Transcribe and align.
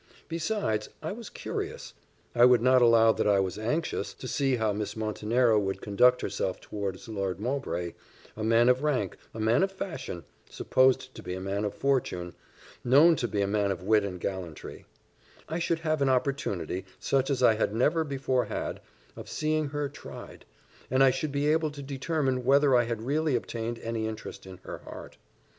Besides, 0.27 0.89
I 1.03 1.11
was 1.11 1.29
curious 1.29 1.93
I 2.33 2.43
would 2.43 2.63
not 2.63 2.81
allow 2.81 3.11
that 3.11 3.27
I 3.27 3.39
was 3.39 3.59
anxious 3.59 4.15
to 4.15 4.27
see 4.27 4.55
how 4.55 4.73
Miss 4.73 4.95
Montenero 4.97 5.59
would 5.59 5.79
conduct 5.79 6.21
herself 6.21 6.59
towards 6.59 7.07
Lord 7.07 7.39
Mowbray 7.39 7.93
a 8.35 8.43
man 8.43 8.67
of 8.67 8.81
rank 8.81 9.15
a 9.31 9.39
man 9.39 9.61
of 9.61 9.71
fashion 9.71 10.23
supposed 10.49 11.13
to 11.13 11.21
be 11.21 11.35
a 11.35 11.39
man 11.39 11.65
of 11.65 11.75
fortune 11.75 12.33
known 12.83 13.15
to 13.17 13.27
be 13.27 13.43
a 13.43 13.47
man 13.47 13.69
of 13.69 13.83
wit 13.83 14.03
and 14.03 14.19
gallantry: 14.19 14.87
I 15.47 15.59
should 15.59 15.81
have 15.81 16.01
an 16.01 16.09
opportunity, 16.09 16.83
such 16.99 17.29
as 17.29 17.43
I 17.43 17.53
had 17.53 17.75
never 17.75 18.03
before 18.03 18.45
had, 18.45 18.81
of 19.15 19.29
seeing 19.29 19.67
her 19.67 19.87
tried; 19.87 20.45
and 20.89 21.03
I 21.03 21.11
should 21.11 21.31
be 21.31 21.47
able 21.49 21.69
to 21.69 21.83
determine 21.83 22.43
whether 22.43 22.75
I 22.75 22.85
had 22.85 23.03
really 23.03 23.35
obtained 23.35 23.77
any 23.83 24.07
interest 24.07 24.47
in 24.47 24.57
her 24.63 24.79
heart. 24.79 25.17